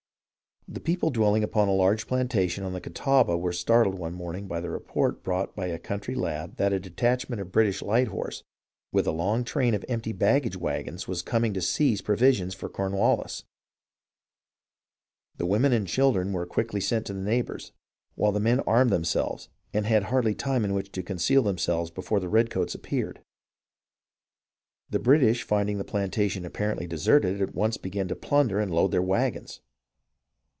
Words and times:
The 0.67 0.79
people 0.79 1.09
dwelling 1.09 1.43
upon 1.43 1.67
a 1.67 1.73
large 1.73 2.07
plantation 2.07 2.63
on 2.63 2.71
the 2.71 2.79
Catawba 2.79 3.35
were 3.37 3.51
startled 3.51 3.95
one 3.95 4.13
morning 4.13 4.47
by 4.47 4.61
the 4.61 4.69
report 4.69 5.21
brought 5.21 5.53
by 5.53 5.65
a 5.67 5.77
country 5.77 6.15
lad 6.15 6.55
that 6.55 6.71
a 6.71 6.79
detachment 6.79 7.41
of 7.41 7.51
British 7.51 7.81
light 7.81 8.07
horse 8.07 8.43
with 8.93 9.05
a 9.05 9.11
long 9.11 9.43
train 9.43 9.73
of 9.73 9.83
empty 9.89 10.13
baggage 10.13 10.57
vi^agons 10.57 11.09
was 11.09 11.21
coming 11.23 11.53
to 11.55 11.61
seize 11.61 12.01
provisions 12.01 12.53
for 12.55 12.69
Cornwallis. 12.69 13.43
The 15.35 15.45
women 15.45 15.73
and 15.73 15.87
chil 15.89 16.13
dren 16.13 16.31
were 16.31 16.45
quickly 16.45 16.79
sent 16.79 17.05
to 17.07 17.13
the 17.13 17.19
neighbours', 17.19 17.73
while 18.15 18.31
the 18.31 18.39
men 18.39 18.61
armed 18.61 18.91
themselves 18.91 19.49
and 19.73 19.85
had 19.85 20.03
hardly 20.03 20.33
time 20.35 20.63
in 20.63 20.73
which 20.73 20.93
to 20.93 21.03
con 21.03 21.17
ceal 21.17 21.43
themselves 21.43 21.91
before 21.91 22.21
the 22.21 22.29
redcoats 22.29 22.73
appeared. 22.75 23.21
The 24.89 24.99
British 24.99 25.43
finding 25.43 25.79
the 25.79 25.83
plantation 25.83 26.45
apparently 26.45 26.87
deserted 26.87 27.41
at 27.41 27.53
once 27.55 27.75
began 27.75 28.07
to 28.07 28.15
plunder 28.15 28.57
and 28.61 28.73
load 28.73 28.91
their 28.91 29.01
wagons. 29.01 29.59